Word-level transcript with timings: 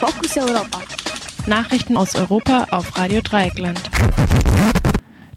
Fokus 0.00 0.34
Europa. 0.38 0.80
Nachrichten 1.46 1.98
aus 1.98 2.14
Europa 2.14 2.66
auf 2.70 2.96
Radio 2.96 3.20
Dreieckland. 3.20 3.78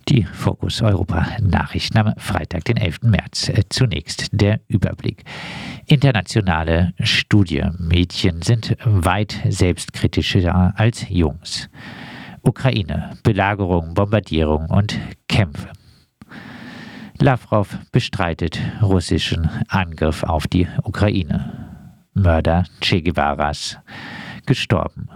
Die 0.08 0.24
Fokus 0.24 0.82
Europa 0.82 1.28
Nachrichten 1.42 1.98
am 1.98 2.14
Freitag, 2.16 2.64
den 2.64 2.78
11. 2.78 3.02
März. 3.02 3.50
Äh, 3.50 3.64
zunächst 3.68 4.30
der 4.32 4.62
Überblick. 4.70 5.26
Internationale 5.86 6.94
Studie. 7.02 7.66
Mädchen 7.78 8.42
sind 8.42 8.78
weit 8.86 9.38
selbstkritischer 9.50 10.74
als 10.78 11.08
Jungs. 11.10 11.70
Ukraine. 12.42 13.18
Belagerung, 13.22 13.94
Bombardierung 13.96 14.68
und 14.70 14.98
Kämpfe. 15.28 15.74
Lavrov 17.20 17.80
bestreitet 17.92 18.62
russischen 18.82 19.50
Angriff 19.68 20.24
auf 20.24 20.48
die 20.48 20.70
Ukraine. 20.84 21.68
Mörder 22.14 22.64
Che 22.80 23.02
Guevaras 23.02 23.78
gestorben. 24.46 25.10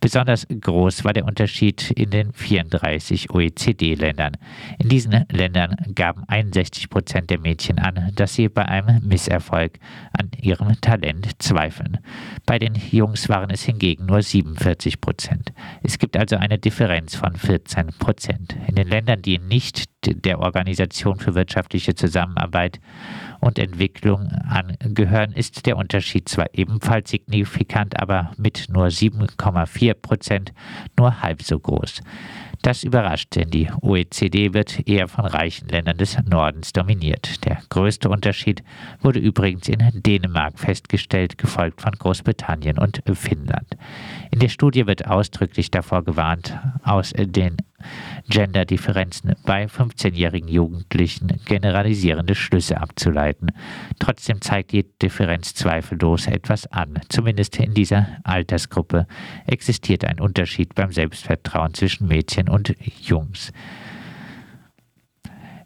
Besonders 0.02 0.48
groß 0.48 1.04
war 1.04 1.12
der 1.12 1.26
Unterschied 1.26 1.92
in 1.92 2.10
den 2.10 2.32
34 2.32 3.32
OECD-Ländern. 3.32 4.38
In 4.78 4.88
diesen 4.88 5.26
Ländern 5.30 5.76
gaben 5.94 6.24
61 6.28 6.90
Prozent 6.90 7.30
der 7.30 7.40
Mädchen 7.40 7.80
an, 7.80 8.12
dass 8.16 8.36
sie 8.36 8.48
bei 8.48 8.66
einem 8.66 9.06
Misserfolg 9.06 9.78
an 10.14 10.30
ihrem 10.42 10.80
Talent 10.80 11.42
zweifeln. 11.42 11.98
Bei 12.46 12.60
den 12.60 12.76
Jungs 12.92 13.28
waren 13.28 13.50
es 13.50 13.64
hingegen 13.64 14.06
nur 14.06 14.22
47 14.22 15.02
Prozent. 15.02 15.52
Es 15.84 16.00
gibt 16.00 16.16
also 16.16 16.38
eine 16.38 16.58
Differenz 16.58 17.16
von 17.16 17.36
14 17.36 17.88
Prozent. 18.00 18.56
In 18.68 18.76
den 18.76 18.88
Ländern, 18.88 19.22
die 19.22 19.38
nicht 19.38 19.89
der 20.06 20.40
Organisation 20.40 21.20
für 21.20 21.36
wirtschaftliche 21.36 21.96
Zusammenarbeit 21.96 22.80
und 23.40 23.60
Entwicklung 23.60 24.28
angehören, 24.48 25.34
ist 25.34 25.66
der 25.66 25.78
Unterschied 25.78 26.30
zwar 26.30 26.48
ebenfalls 26.54 27.12
signifikant, 27.12 28.00
aber 28.00 28.32
mit 28.38 28.68
nur 28.70 28.88
7,4 28.88 29.94
Prozent 29.94 30.54
nur 30.98 31.22
halb 31.22 31.42
so 31.42 31.60
groß. 31.60 32.02
Das 32.62 32.84
überrascht, 32.84 33.38
denn 33.38 33.50
die 33.50 33.70
OECD 33.82 34.54
wird 34.54 34.86
eher 34.86 35.08
von 35.08 35.26
reichen 35.26 35.70
Ländern 35.70 35.98
des 35.98 36.18
Nordens 36.26 36.74
dominiert. 36.74 37.46
Der 37.46 37.60
größte 37.70 38.10
Unterschied 38.10 38.64
wurde 39.00 39.20
übrigens 39.20 39.70
in 39.70 39.80
Dänemark 39.94 40.60
festgestellt, 40.60 41.38
gefolgt 41.38 41.82
von 41.82 41.94
Großbritannien 41.94 42.78
und 42.78 43.02
Finnland. 43.14 43.78
In 44.32 44.40
der 44.40 44.50
Studie 44.50 44.88
wird 44.88 45.08
ausdrücklich 45.08 45.72
davor 45.72 46.04
gewarnt, 46.04 46.60
aus 46.84 47.14
den 47.16 47.56
Genderdifferenzen 48.30 49.36
bei 49.46 49.66
15-jährigen 49.66 50.50
Jugendlichen 50.50 51.40
generalisierende 51.46 52.36
Schlüsse 52.36 52.80
abzuleiten. 52.80 53.52
Trotzdem 54.00 54.42
zeigt 54.42 54.72
die 54.72 54.86
Differenz 55.02 55.54
zweifellos 55.54 56.28
etwas 56.28 56.68
an. 56.68 57.00
Zumindest 57.10 57.58
in 57.58 57.74
dieser 57.74 58.08
Altersgruppe 58.24 59.08
existiert 59.48 60.06
ein 60.06 60.20
Unterschied 60.20 60.76
beim 60.76 60.92
Selbstvertrauen 60.92 61.74
zwischen 61.74 62.08
Mädchen 62.08 62.50
und 62.50 62.76
Jungs. 63.02 63.52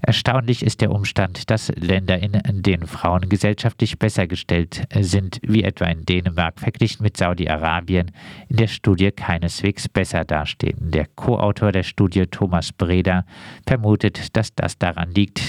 Erstaunlich 0.06 0.64
ist 0.64 0.82
der 0.82 0.92
Umstand, 0.92 1.50
dass 1.50 1.70
Länder, 1.78 2.22
in 2.22 2.62
denen 2.62 2.88
Frauen 2.88 3.30
gesellschaftlich 3.30 3.98
besser 3.98 4.28
gestellt 4.28 4.86
sind, 5.00 5.40
wie 5.44 5.64
etwa 5.64 5.86
in 5.86 6.04
Dänemark, 6.06 6.60
verglichen 6.60 7.04
mit 7.04 7.16
Saudi-Arabien, 7.16 8.12
in 8.50 8.58
der 8.58 8.68
Studie 8.68 9.12
keineswegs 9.12 9.88
besser 9.88 10.26
dastehen. 10.26 10.92
Der 10.92 11.08
Co-Autor 11.16 11.72
der 11.72 11.84
Studie, 11.84 12.26
Thomas 12.28 12.74
Breda, 12.74 13.26
vermutet, 13.66 14.36
dass 14.36 14.54
das 14.54 14.78
daran 14.78 15.12
liegt, 15.12 15.40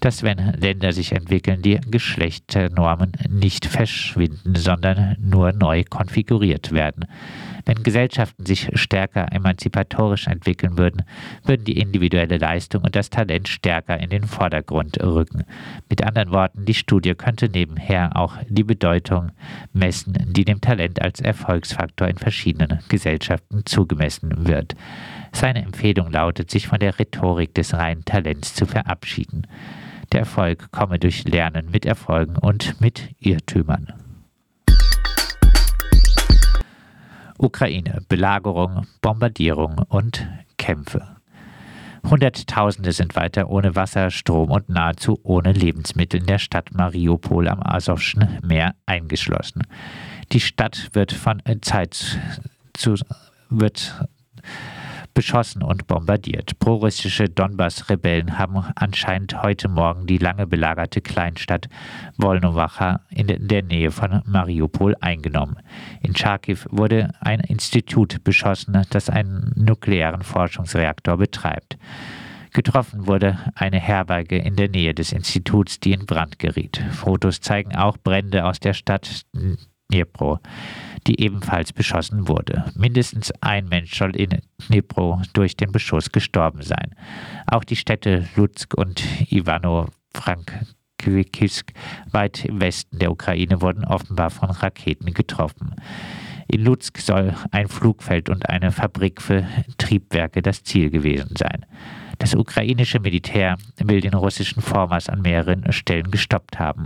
dass 0.00 0.22
wenn 0.22 0.38
Länder 0.58 0.92
sich 0.92 1.12
entwickeln, 1.12 1.62
die 1.62 1.80
Geschlechternormen 1.90 3.12
nicht 3.28 3.66
verschwinden, 3.66 4.54
sondern 4.54 5.16
nur 5.20 5.52
neu 5.52 5.84
konfiguriert 5.88 6.72
werden. 6.72 7.06
Wenn 7.64 7.82
Gesellschaften 7.82 8.44
sich 8.44 8.70
stärker 8.74 9.32
emanzipatorisch 9.32 10.26
entwickeln 10.26 10.78
würden, 10.78 11.04
würden 11.44 11.64
die 11.64 11.78
individuelle 11.78 12.38
Leistung 12.38 12.82
und 12.82 12.96
das 12.96 13.10
Talent 13.10 13.48
stärker 13.48 14.00
in 14.00 14.10
den 14.10 14.24
Vordergrund 14.24 15.00
rücken. 15.02 15.44
Mit 15.88 16.04
anderen 16.04 16.32
Worten, 16.32 16.64
die 16.64 16.74
Studie 16.74 17.14
könnte 17.14 17.48
nebenher 17.48 18.16
auch 18.16 18.36
die 18.48 18.64
Bedeutung 18.64 19.30
messen, 19.72 20.14
die 20.32 20.44
dem 20.44 20.60
Talent 20.60 21.00
als 21.00 21.20
Erfolgsfaktor 21.20 22.08
in 22.08 22.18
verschiedenen 22.18 22.80
Gesellschaften 22.88 23.64
zugemessen 23.64 24.46
wird. 24.46 24.74
Seine 25.32 25.62
Empfehlung 25.62 26.10
lautet, 26.10 26.50
sich 26.50 26.68
von 26.68 26.78
der 26.78 26.98
Rhetorik 26.98 27.54
des 27.54 27.74
reinen 27.74 28.04
Talents 28.04 28.54
zu 28.54 28.66
verabschieden. 28.66 29.46
Der 30.12 30.20
Erfolg 30.20 30.70
komme 30.70 30.98
durch 30.98 31.24
Lernen 31.24 31.70
mit 31.70 31.86
Erfolgen 31.86 32.36
und 32.36 32.80
mit 32.80 33.14
Irrtümern. 33.18 33.92
Ukraine, 37.38 38.02
Belagerung, 38.08 38.86
Bombardierung 39.00 39.78
und 39.88 40.28
Kämpfe. 40.58 41.16
Hunderttausende 42.08 42.92
sind 42.92 43.16
weiter 43.16 43.48
ohne 43.48 43.74
Wasser, 43.74 44.10
Strom 44.10 44.50
und 44.50 44.68
nahezu 44.68 45.18
ohne 45.22 45.52
Lebensmittel 45.52 46.20
in 46.20 46.26
der 46.26 46.38
Stadt 46.38 46.74
Mariupol 46.74 47.48
am 47.48 47.62
Asowschen 47.62 48.38
Meer 48.42 48.74
eingeschlossen. 48.86 49.62
Die 50.32 50.40
Stadt 50.40 50.90
wird 50.92 51.12
von 51.12 51.42
Zeit 51.62 52.20
zu 52.74 52.94
wird 53.48 53.94
beschossen 55.14 55.62
und 55.62 55.86
bombardiert. 55.86 56.58
Prorussische 56.58 57.28
Donbass-Rebellen 57.28 58.38
haben 58.38 58.64
anscheinend 58.76 59.42
heute 59.42 59.68
Morgen 59.68 60.06
die 60.06 60.18
lange 60.18 60.46
belagerte 60.46 61.00
Kleinstadt 61.00 61.68
Wolnowacha 62.16 63.00
in 63.10 63.26
der 63.48 63.62
Nähe 63.62 63.90
von 63.90 64.22
Mariupol 64.26 64.96
eingenommen. 65.00 65.56
In 66.02 66.14
Charkiw 66.14 66.58
wurde 66.70 67.12
ein 67.20 67.40
Institut 67.40 68.24
beschossen, 68.24 68.82
das 68.90 69.10
einen 69.10 69.52
nuklearen 69.56 70.22
Forschungsreaktor 70.22 71.16
betreibt. 71.16 71.78
Getroffen 72.52 73.06
wurde 73.06 73.38
eine 73.54 73.80
Herberge 73.80 74.36
in 74.36 74.56
der 74.56 74.68
Nähe 74.68 74.94
des 74.94 75.12
Instituts, 75.12 75.80
die 75.80 75.92
in 75.92 76.04
Brand 76.04 76.38
geriet. 76.38 76.84
Fotos 76.90 77.40
zeigen 77.40 77.74
auch 77.74 77.96
Brände 77.96 78.44
aus 78.44 78.60
der 78.60 78.74
Stadt 78.74 79.22
Dnipro 79.90 80.38
die 81.06 81.20
ebenfalls 81.20 81.72
beschossen 81.72 82.26
wurde. 82.28 82.64
Mindestens 82.74 83.32
ein 83.40 83.68
Mensch 83.68 83.96
soll 83.96 84.14
in 84.16 84.40
Dnipro 84.68 85.22
durch 85.32 85.56
den 85.56 85.72
Beschuss 85.72 86.12
gestorben 86.12 86.60
sein. 86.62 86.94
Auch 87.46 87.64
die 87.64 87.76
Städte 87.76 88.28
Lutsk 88.36 88.74
und 88.74 89.02
Ivano-Frankivsk 89.30 91.72
weit 92.10 92.44
im 92.44 92.60
Westen 92.60 92.98
der 92.98 93.10
Ukraine, 93.10 93.62
wurden 93.62 93.84
offenbar 93.84 94.30
von 94.30 94.50
Raketen 94.50 95.14
getroffen. 95.14 95.74
In 96.48 96.64
Lutsk 96.64 96.98
soll 96.98 97.34
ein 97.50 97.68
Flugfeld 97.68 98.28
und 98.28 98.48
eine 98.48 98.72
Fabrik 98.72 99.22
für 99.22 99.46
Triebwerke 99.78 100.42
das 100.42 100.62
Ziel 100.62 100.90
gewesen 100.90 101.34
sein. 101.36 101.66
Das 102.22 102.36
ukrainische 102.36 103.00
Militär 103.00 103.56
will 103.78 104.00
den 104.00 104.14
russischen 104.14 104.62
Vormarsch 104.62 105.08
an 105.08 105.22
mehreren 105.22 105.72
Stellen 105.72 106.08
gestoppt 106.12 106.60
haben. 106.60 106.84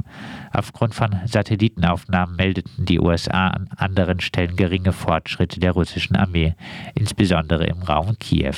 Aufgrund 0.50 0.94
von 0.94 1.14
Satellitenaufnahmen 1.26 2.36
meldeten 2.36 2.86
die 2.86 2.98
USA 2.98 3.48
an 3.48 3.68
anderen 3.76 4.20
Stellen 4.20 4.56
geringe 4.56 4.92
Fortschritte 4.92 5.60
der 5.60 5.72
russischen 5.72 6.16
Armee, 6.16 6.54
insbesondere 6.94 7.66
im 7.66 7.82
Raum 7.82 8.18
Kiew. 8.18 8.54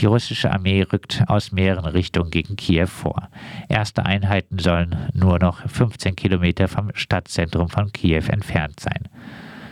Die 0.00 0.06
russische 0.06 0.50
Armee 0.50 0.80
rückt 0.80 1.24
aus 1.26 1.52
mehreren 1.52 1.84
Richtungen 1.84 2.30
gegen 2.30 2.56
Kiew 2.56 2.86
vor. 2.86 3.28
Erste 3.68 4.06
Einheiten 4.06 4.58
sollen 4.58 4.96
nur 5.12 5.38
noch 5.38 5.68
15 5.68 6.16
Kilometer 6.16 6.68
vom 6.68 6.90
Stadtzentrum 6.94 7.68
von 7.68 7.92
Kiew 7.92 8.24
entfernt 8.28 8.80
sein. 8.80 9.10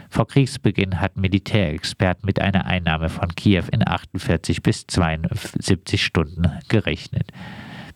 Vor 0.09 0.27
Kriegsbeginn 0.27 1.01
hatten 1.01 1.21
Militärexperten 1.21 2.27
mit 2.27 2.41
einer 2.41 2.67
Einnahme 2.67 3.09
von 3.09 3.35
Kiew 3.35 3.65
in 3.73 3.87
48 3.87 4.63
bis 4.63 4.87
72 4.87 6.05
Stunden 6.05 6.51
gerechnet. 6.69 7.33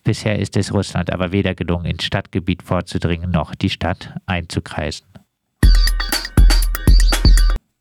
Bisher 0.05 0.39
ist 0.39 0.57
es 0.57 0.73
Russland 0.73 1.13
aber 1.13 1.33
weder 1.33 1.55
gelungen, 1.55 1.87
ins 1.87 2.05
Stadtgebiet 2.05 2.63
vorzudringen, 2.63 3.31
noch 3.31 3.55
die 3.55 3.71
Stadt 3.71 4.15
einzukreisen. 4.27 5.07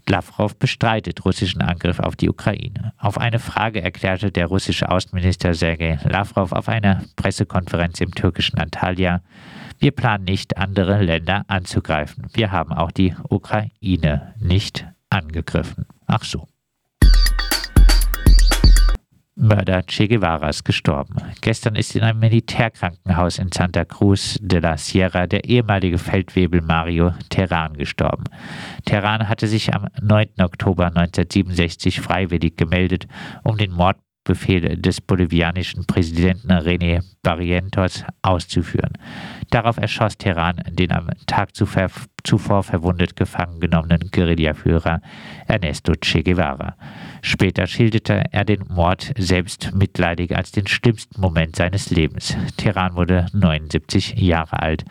Lavrov 0.10 0.58
bestreitet 0.58 1.24
russischen 1.26 1.62
Angriff 1.62 2.00
auf 2.00 2.16
die 2.16 2.30
Ukraine. 2.30 2.94
Auf 2.98 3.18
eine 3.18 3.40
Frage 3.40 3.82
erklärte 3.82 4.32
der 4.32 4.48
russische 4.48 4.90
Außenminister 4.90 5.54
Sergei 5.54 6.00
Lavrov 6.04 6.52
auf 6.52 6.68
einer 6.68 7.04
Pressekonferenz 7.16 8.02
im 8.02 8.14
türkischen 8.14 8.58
Antalya, 8.60 9.22
wir 9.80 9.92
planen 9.92 10.26
nicht, 10.26 10.58
andere 10.58 11.02
Länder 11.02 11.46
anzugreifen. 11.48 12.28
Wir 12.34 12.52
haben 12.52 12.74
auch 12.74 12.92
die 12.92 13.16
Ukraine 13.30 14.34
nicht 14.38 14.86
angegriffen. 15.10 15.86
Ach 16.06 16.26
so. 16.26 16.50
Mörder 19.40 19.84
Che 19.84 20.08
Guevaras 20.10 20.66
gestorben. 20.66 21.16
Gestern 21.40 21.76
ist 21.76 21.96
in 21.96 22.04
einem 22.04 22.20
Militärkrankenhaus 22.20 23.40
in 23.40 23.52
Santa 23.54 23.86
Cruz 23.86 24.38
de 24.42 24.60
la 24.60 24.78
Sierra 24.78 25.28
der 25.28 25.46
ehemalige 25.46 25.98
Feldwebel 25.98 26.62
Mario 26.62 27.14
Terran 27.30 27.78
gestorben. 27.78 28.26
Terran 28.84 29.30
hatte 29.30 29.48
sich 29.48 29.74
am 29.74 29.88
9. 30.02 30.42
Oktober 30.42 30.88
1967 30.88 32.02
freiwillig 32.02 32.58
gemeldet, 32.58 33.08
um 33.44 33.58
den 33.58 33.72
Mord 33.72 33.96
Befehl 34.30 34.78
des 34.78 35.02
bolivianischen 35.02 35.88
Präsidenten 35.88 36.52
René 36.52 37.02
Barrientos 37.24 38.06
auszuführen. 38.22 38.94
Darauf 39.50 39.78
erschoss 39.78 40.20
Teheran 40.20 40.62
den 40.70 40.92
am 40.92 41.10
Tag 41.26 41.56
zuvor 41.56 42.62
verwundet 42.62 43.16
gefangen 43.16 43.60
genommenen 43.60 44.12
Guerillaführer 44.12 45.02
Ernesto 45.48 45.94
Che 46.00 46.22
Guevara. 46.22 46.76
Später 47.24 47.66
schilderte 47.66 48.26
er 48.32 48.46
den 48.46 48.66
Mord 48.70 49.14
selbst 49.18 49.74
mitleidig 49.74 50.38
als 50.38 50.52
den 50.52 50.68
schlimmsten 50.68 51.20
Moment 51.20 51.56
seines 51.56 51.90
Lebens. 51.90 52.38
Teheran 52.56 52.94
wurde 52.94 53.26
79 53.34 54.14
Jahre 54.20 54.62
alt. 54.62 54.86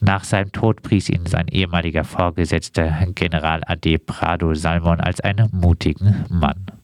Nach 0.00 0.24
seinem 0.24 0.52
Tod 0.52 0.82
pries 0.82 1.08
ihn 1.08 1.24
sein 1.24 1.48
ehemaliger 1.48 2.04
Vorgesetzter 2.04 2.98
General 3.14 3.62
Ade 3.66 3.98
Prado 3.98 4.52
Salmon 4.52 5.00
als 5.00 5.22
einen 5.22 5.48
mutigen 5.52 6.26
Mann. 6.28 6.77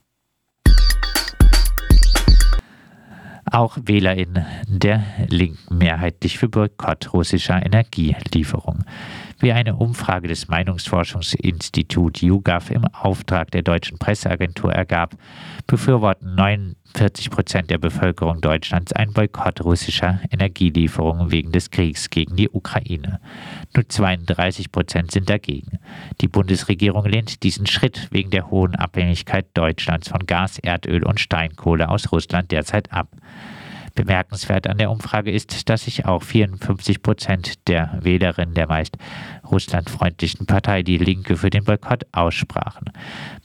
Auch 3.55 3.77
WählerInnen 3.85 4.45
der 4.67 5.03
Linken 5.29 5.77
mehrheitlich 5.77 6.37
für 6.37 6.49
Boykott 6.49 7.13
russischer 7.13 7.65
Energielieferung. 7.65 8.83
Wie 9.39 9.51
eine 9.51 9.75
Umfrage 9.75 10.29
des 10.29 10.47
Meinungsforschungsinstituts 10.47 12.21
YouGov 12.21 12.71
im 12.71 12.85
Auftrag 12.85 13.51
der 13.51 13.63
deutschen 13.63 13.97
Presseagentur 13.97 14.71
ergab, 14.71 15.17
befürworten 15.67 16.35
49 16.35 17.31
Prozent 17.31 17.69
der 17.69 17.77
Bevölkerung 17.77 18.39
Deutschlands 18.39 18.93
einen 18.93 19.11
Boykott 19.11 19.59
russischer 19.61 20.21
Energielieferungen 20.31 21.31
wegen 21.31 21.51
des 21.51 21.69
Kriegs 21.69 22.09
gegen 22.09 22.37
die 22.37 22.49
Ukraine. 22.49 23.19
Nur 23.75 23.89
32 23.89 24.71
Prozent 24.71 25.11
sind 25.11 25.29
dagegen. 25.29 25.79
Die 26.21 26.29
Bundesregierung 26.29 27.05
lehnt 27.05 27.43
diesen 27.43 27.67
Schritt 27.67 28.07
wegen 28.11 28.29
der 28.29 28.49
hohen 28.49 28.75
Abhängigkeit 28.75 29.47
Deutschlands 29.53 30.07
von 30.07 30.25
Gas, 30.25 30.59
Erdöl 30.59 31.03
und 31.03 31.19
Steinkohle 31.19 31.89
aus 31.89 32.13
Russland 32.13 32.51
derzeit 32.51 32.93
ab. 32.93 33.09
Bemerkenswert 33.95 34.67
an 34.67 34.77
der 34.77 34.91
Umfrage 34.91 35.31
ist, 35.31 35.69
dass 35.69 35.85
sich 35.85 36.05
auch 36.05 36.21
54 36.21 37.01
Prozent 37.01 37.67
der 37.67 37.97
Wählerinnen 38.01 38.53
der 38.53 38.67
meist 38.67 38.97
russlandfreundlichen 39.49 40.45
Partei 40.45 40.83
Die 40.83 40.97
Linke 40.97 41.37
für 41.37 41.49
den 41.49 41.63
Boykott 41.63 42.05
aussprachen. 42.11 42.91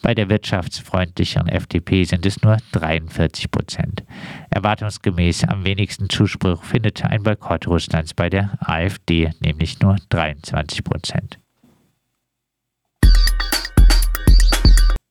Bei 0.01 0.13
der 0.13 0.29
wirtschaftsfreundlichen 0.29 1.47
FDP 1.47 2.03
sind 2.03 2.25
es 2.25 2.41
nur 2.41 2.57
43 2.73 3.49
Prozent. 3.49 4.03
Erwartungsgemäß 4.49 5.45
am 5.45 5.65
wenigsten 5.65 6.09
Zuspruch 6.09 6.63
findet 6.63 7.03
ein 7.03 7.23
Boykott 7.23 7.67
Russlands 7.67 8.13
bei 8.13 8.29
der 8.29 8.51
AfD, 8.59 9.31
nämlich 9.39 9.79
nur 9.79 9.95
23 10.09 10.83
Prozent. 10.83 11.40